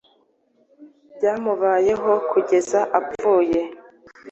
byamubayeho 1.15 2.11
kugeza 2.29 2.79
apfuye, 2.99 3.61